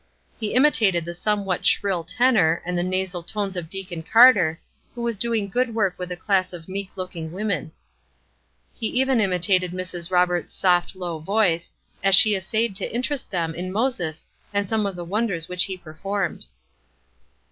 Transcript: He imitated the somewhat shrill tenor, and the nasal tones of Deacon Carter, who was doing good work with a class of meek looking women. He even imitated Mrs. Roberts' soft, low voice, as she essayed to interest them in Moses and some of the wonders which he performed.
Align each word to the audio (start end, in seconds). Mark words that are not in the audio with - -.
He 0.39 0.55
imitated 0.55 1.05
the 1.05 1.13
somewhat 1.13 1.63
shrill 1.63 2.03
tenor, 2.03 2.63
and 2.65 2.75
the 2.75 2.81
nasal 2.81 3.21
tones 3.21 3.55
of 3.55 3.69
Deacon 3.69 4.01
Carter, 4.01 4.59
who 4.95 5.03
was 5.03 5.15
doing 5.15 5.47
good 5.47 5.75
work 5.75 5.93
with 5.99 6.11
a 6.11 6.17
class 6.17 6.53
of 6.53 6.67
meek 6.67 6.97
looking 6.97 7.31
women. 7.31 7.71
He 8.73 8.87
even 8.87 9.21
imitated 9.21 9.73
Mrs. 9.73 10.09
Roberts' 10.09 10.55
soft, 10.55 10.95
low 10.95 11.19
voice, 11.19 11.71
as 12.03 12.15
she 12.15 12.33
essayed 12.33 12.75
to 12.77 12.91
interest 12.91 13.29
them 13.29 13.53
in 13.53 13.71
Moses 13.71 14.25
and 14.51 14.67
some 14.67 14.87
of 14.87 14.95
the 14.95 15.05
wonders 15.05 15.47
which 15.47 15.65
he 15.65 15.77
performed. 15.77 16.47